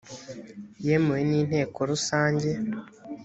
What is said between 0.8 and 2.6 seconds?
yemewe n inteko rusange